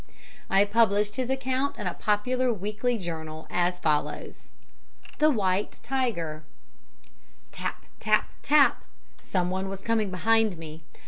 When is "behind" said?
10.09-10.57